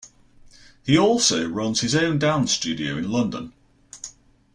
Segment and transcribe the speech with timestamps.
[0.83, 3.53] He also runs his own dance studio in London.